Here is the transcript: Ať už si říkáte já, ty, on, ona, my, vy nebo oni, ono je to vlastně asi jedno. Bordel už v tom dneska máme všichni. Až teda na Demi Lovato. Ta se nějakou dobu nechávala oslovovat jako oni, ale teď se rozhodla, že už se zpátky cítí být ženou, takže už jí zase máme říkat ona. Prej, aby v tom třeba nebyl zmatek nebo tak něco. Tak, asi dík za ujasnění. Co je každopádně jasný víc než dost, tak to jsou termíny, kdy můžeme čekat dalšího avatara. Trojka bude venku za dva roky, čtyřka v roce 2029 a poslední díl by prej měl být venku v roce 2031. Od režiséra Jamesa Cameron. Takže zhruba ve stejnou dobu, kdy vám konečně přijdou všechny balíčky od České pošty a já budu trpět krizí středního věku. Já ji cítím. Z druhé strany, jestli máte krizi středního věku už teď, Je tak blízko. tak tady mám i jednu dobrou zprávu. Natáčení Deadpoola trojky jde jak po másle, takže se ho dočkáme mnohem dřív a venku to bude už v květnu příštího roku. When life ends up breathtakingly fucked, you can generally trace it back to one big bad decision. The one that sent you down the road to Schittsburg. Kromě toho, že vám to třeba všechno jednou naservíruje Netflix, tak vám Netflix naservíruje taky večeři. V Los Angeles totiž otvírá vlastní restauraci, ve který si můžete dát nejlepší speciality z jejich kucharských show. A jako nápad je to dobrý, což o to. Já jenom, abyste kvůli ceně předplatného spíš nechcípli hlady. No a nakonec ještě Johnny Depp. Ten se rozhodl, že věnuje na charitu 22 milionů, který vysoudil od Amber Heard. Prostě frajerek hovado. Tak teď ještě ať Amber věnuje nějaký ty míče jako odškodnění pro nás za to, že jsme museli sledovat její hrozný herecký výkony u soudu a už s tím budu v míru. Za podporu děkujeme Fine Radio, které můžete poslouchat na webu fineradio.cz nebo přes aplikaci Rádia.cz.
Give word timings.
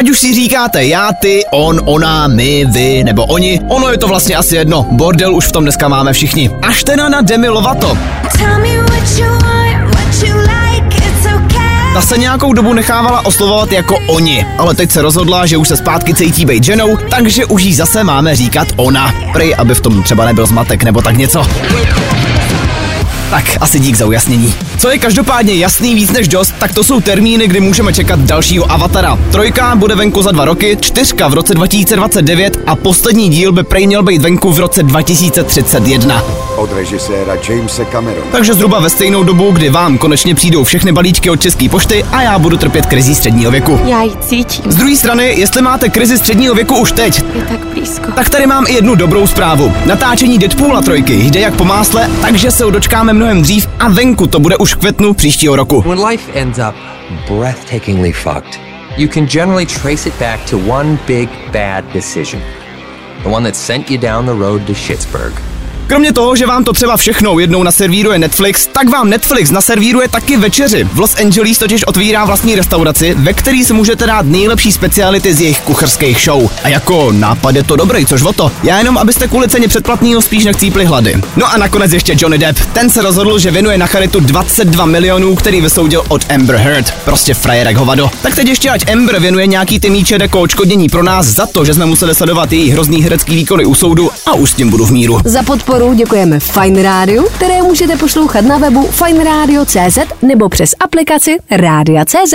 Ať 0.00 0.10
už 0.10 0.18
si 0.18 0.34
říkáte 0.34 0.84
já, 0.84 1.12
ty, 1.12 1.44
on, 1.50 1.80
ona, 1.84 2.28
my, 2.28 2.64
vy 2.64 3.04
nebo 3.04 3.24
oni, 3.26 3.60
ono 3.68 3.88
je 3.88 3.98
to 3.98 4.08
vlastně 4.08 4.36
asi 4.36 4.56
jedno. 4.56 4.86
Bordel 4.90 5.34
už 5.34 5.46
v 5.46 5.52
tom 5.52 5.64
dneska 5.64 5.88
máme 5.88 6.12
všichni. 6.12 6.50
Až 6.62 6.84
teda 6.84 7.08
na 7.08 7.20
Demi 7.20 7.48
Lovato. 7.48 7.98
Ta 11.94 12.00
se 12.00 12.18
nějakou 12.18 12.52
dobu 12.52 12.72
nechávala 12.72 13.26
oslovovat 13.26 13.72
jako 13.72 13.96
oni, 14.06 14.46
ale 14.58 14.74
teď 14.74 14.90
se 14.90 15.02
rozhodla, 15.02 15.46
že 15.46 15.56
už 15.56 15.68
se 15.68 15.76
zpátky 15.76 16.14
cítí 16.14 16.44
být 16.44 16.64
ženou, 16.64 16.96
takže 16.96 17.44
už 17.44 17.62
jí 17.62 17.74
zase 17.74 18.04
máme 18.04 18.36
říkat 18.36 18.68
ona. 18.76 19.14
Prej, 19.32 19.54
aby 19.58 19.74
v 19.74 19.80
tom 19.80 20.02
třeba 20.02 20.24
nebyl 20.24 20.46
zmatek 20.46 20.82
nebo 20.82 21.02
tak 21.02 21.16
něco. 21.16 21.46
Tak, 23.30 23.44
asi 23.60 23.80
dík 23.80 23.96
za 23.96 24.06
ujasnění. 24.06 24.54
Co 24.80 24.90
je 24.90 24.98
každopádně 24.98 25.54
jasný 25.54 25.94
víc 25.94 26.10
než 26.10 26.28
dost, 26.28 26.54
tak 26.58 26.74
to 26.74 26.84
jsou 26.84 27.00
termíny, 27.00 27.48
kdy 27.48 27.60
můžeme 27.60 27.92
čekat 27.92 28.20
dalšího 28.20 28.72
avatara. 28.72 29.18
Trojka 29.32 29.76
bude 29.76 29.94
venku 29.94 30.22
za 30.22 30.32
dva 30.32 30.44
roky, 30.44 30.78
čtyřka 30.80 31.28
v 31.28 31.34
roce 31.34 31.54
2029 31.54 32.58
a 32.66 32.76
poslední 32.76 33.28
díl 33.28 33.52
by 33.52 33.62
prej 33.62 33.86
měl 33.86 34.02
být 34.02 34.22
venku 34.22 34.52
v 34.52 34.58
roce 34.58 34.82
2031. 34.82 36.22
Od 36.56 36.72
režiséra 36.72 37.34
Jamesa 37.48 37.84
Cameron. 37.84 38.24
Takže 38.32 38.54
zhruba 38.54 38.80
ve 38.80 38.90
stejnou 38.90 39.22
dobu, 39.22 39.50
kdy 39.50 39.70
vám 39.70 39.98
konečně 39.98 40.34
přijdou 40.34 40.64
všechny 40.64 40.92
balíčky 40.92 41.30
od 41.30 41.40
České 41.40 41.68
pošty 41.68 42.04
a 42.12 42.22
já 42.22 42.38
budu 42.38 42.56
trpět 42.56 42.86
krizí 42.86 43.14
středního 43.14 43.50
věku. 43.50 43.80
Já 43.86 44.02
ji 44.02 44.12
cítím. 44.20 44.72
Z 44.72 44.76
druhé 44.76 44.96
strany, 44.96 45.34
jestli 45.38 45.62
máte 45.62 45.88
krizi 45.88 46.18
středního 46.18 46.54
věku 46.54 46.76
už 46.76 46.92
teď, 46.92 47.22
Je 47.34 47.42
tak 47.42 47.66
blízko. 47.74 48.12
tak 48.14 48.28
tady 48.30 48.46
mám 48.46 48.64
i 48.68 48.72
jednu 48.74 48.94
dobrou 48.94 49.26
zprávu. 49.26 49.72
Natáčení 49.86 50.38
Deadpoola 50.38 50.82
trojky 50.82 51.14
jde 51.14 51.40
jak 51.40 51.54
po 51.56 51.64
másle, 51.64 52.10
takže 52.20 52.50
se 52.50 52.64
ho 52.64 52.70
dočkáme 52.70 53.12
mnohem 53.12 53.42
dřív 53.42 53.68
a 53.80 53.88
venku 53.88 54.26
to 54.26 54.40
bude 54.40 54.56
už 54.56 54.69
v 54.70 54.76
květnu 54.76 55.14
příštího 55.14 55.56
roku. 55.56 55.80
When 55.80 56.06
life 56.06 56.32
ends 56.34 56.58
up 56.58 56.74
breathtakingly 57.28 58.12
fucked, 58.12 58.60
you 58.96 59.08
can 59.08 59.26
generally 59.26 59.66
trace 59.66 60.08
it 60.08 60.18
back 60.18 60.50
to 60.50 60.56
one 60.56 60.98
big 61.06 61.28
bad 61.52 61.92
decision. 61.92 62.42
The 63.22 63.28
one 63.28 63.44
that 63.44 63.56
sent 63.56 63.90
you 63.90 63.98
down 63.98 64.26
the 64.26 64.32
road 64.32 64.66
to 64.66 64.72
Schittsburg. 64.72 65.49
Kromě 65.86 66.12
toho, 66.12 66.36
že 66.36 66.46
vám 66.46 66.64
to 66.64 66.72
třeba 66.72 66.96
všechno 66.96 67.38
jednou 67.38 67.62
naservíruje 67.62 68.18
Netflix, 68.18 68.66
tak 68.66 68.88
vám 68.88 69.10
Netflix 69.10 69.50
naservíruje 69.50 70.08
taky 70.08 70.36
večeři. 70.36 70.84
V 70.84 70.98
Los 70.98 71.14
Angeles 71.20 71.58
totiž 71.58 71.86
otvírá 71.86 72.24
vlastní 72.24 72.54
restauraci, 72.54 73.14
ve 73.18 73.32
který 73.32 73.64
si 73.64 73.72
můžete 73.72 74.06
dát 74.06 74.26
nejlepší 74.26 74.72
speciality 74.72 75.34
z 75.34 75.40
jejich 75.40 75.60
kucharských 75.60 76.20
show. 76.24 76.50
A 76.62 76.68
jako 76.68 77.12
nápad 77.12 77.56
je 77.56 77.62
to 77.62 77.76
dobrý, 77.76 78.06
což 78.06 78.22
o 78.22 78.32
to. 78.32 78.52
Já 78.62 78.78
jenom, 78.78 78.98
abyste 78.98 79.28
kvůli 79.28 79.48
ceně 79.48 79.68
předplatného 79.68 80.22
spíš 80.22 80.44
nechcípli 80.44 80.84
hlady. 80.84 81.22
No 81.36 81.52
a 81.52 81.56
nakonec 81.56 81.92
ještě 81.92 82.14
Johnny 82.18 82.38
Depp. 82.38 82.58
Ten 82.72 82.90
se 82.90 83.02
rozhodl, 83.02 83.38
že 83.38 83.50
věnuje 83.50 83.78
na 83.78 83.86
charitu 83.86 84.20
22 84.20 84.84
milionů, 84.86 85.34
který 85.34 85.60
vysoudil 85.60 86.04
od 86.08 86.22
Amber 86.34 86.56
Heard. 86.56 86.94
Prostě 87.04 87.34
frajerek 87.34 87.76
hovado. 87.76 88.10
Tak 88.22 88.34
teď 88.34 88.48
ještě 88.48 88.70
ať 88.70 88.92
Amber 88.92 89.20
věnuje 89.20 89.46
nějaký 89.46 89.80
ty 89.80 89.90
míče 89.90 90.18
jako 90.20 90.40
odškodnění 90.40 90.88
pro 90.88 91.02
nás 91.02 91.26
za 91.26 91.46
to, 91.46 91.64
že 91.64 91.74
jsme 91.74 91.86
museli 91.86 92.14
sledovat 92.14 92.52
její 92.52 92.70
hrozný 92.70 93.02
herecký 93.02 93.34
výkony 93.34 93.64
u 93.64 93.74
soudu 93.74 94.10
a 94.26 94.34
už 94.34 94.50
s 94.50 94.54
tím 94.54 94.70
budu 94.70 94.86
v 94.86 94.90
míru. 94.92 95.20
Za 95.24 95.42
podporu 95.42 95.79
děkujeme 95.94 96.40
Fine 96.40 96.82
Radio, 96.82 97.22
které 97.22 97.62
můžete 97.62 97.96
poslouchat 97.96 98.40
na 98.40 98.58
webu 98.58 98.82
fineradio.cz 98.82 99.98
nebo 100.22 100.48
přes 100.48 100.74
aplikaci 100.80 101.36
Rádia.cz. 101.50 102.34